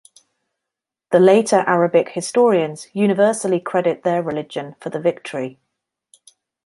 [1.11, 5.59] The later Arabic historians universally credit their religion for the victory.